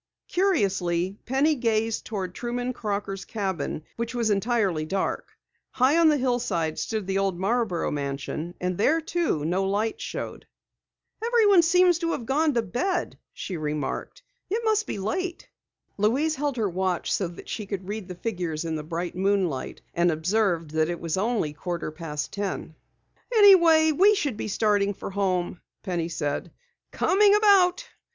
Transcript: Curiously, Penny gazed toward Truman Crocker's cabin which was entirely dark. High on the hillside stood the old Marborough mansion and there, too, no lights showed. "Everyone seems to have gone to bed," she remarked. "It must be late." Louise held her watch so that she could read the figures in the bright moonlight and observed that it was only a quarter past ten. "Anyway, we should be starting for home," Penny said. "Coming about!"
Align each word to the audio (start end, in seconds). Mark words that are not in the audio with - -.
Curiously, 0.29 1.19
Penny 1.27 1.53
gazed 1.53 2.05
toward 2.05 2.33
Truman 2.33 2.73
Crocker's 2.73 3.23
cabin 3.23 3.83
which 3.97 4.15
was 4.15 4.31
entirely 4.31 4.83
dark. 4.83 5.37
High 5.69 5.95
on 5.99 6.09
the 6.09 6.17
hillside 6.17 6.79
stood 6.79 7.05
the 7.05 7.19
old 7.19 7.39
Marborough 7.39 7.91
mansion 7.91 8.55
and 8.59 8.79
there, 8.79 8.99
too, 8.99 9.45
no 9.45 9.63
lights 9.63 10.01
showed. 10.03 10.47
"Everyone 11.23 11.61
seems 11.61 11.99
to 11.99 12.13
have 12.13 12.25
gone 12.25 12.55
to 12.55 12.63
bed," 12.63 13.19
she 13.31 13.57
remarked. 13.57 14.23
"It 14.49 14.63
must 14.65 14.87
be 14.87 14.97
late." 14.97 15.47
Louise 15.99 16.33
held 16.35 16.57
her 16.57 16.67
watch 16.67 17.13
so 17.13 17.27
that 17.27 17.47
she 17.47 17.67
could 17.67 17.87
read 17.87 18.07
the 18.07 18.15
figures 18.15 18.65
in 18.65 18.77
the 18.77 18.83
bright 18.83 19.15
moonlight 19.15 19.81
and 19.93 20.09
observed 20.09 20.71
that 20.71 20.89
it 20.89 20.99
was 20.99 21.15
only 21.15 21.51
a 21.51 21.53
quarter 21.53 21.91
past 21.91 22.33
ten. 22.33 22.73
"Anyway, 23.31 23.91
we 23.91 24.15
should 24.15 24.35
be 24.35 24.47
starting 24.47 24.95
for 24.95 25.11
home," 25.11 25.61
Penny 25.83 26.09
said. 26.09 26.51
"Coming 26.91 27.35
about!" 27.35 27.87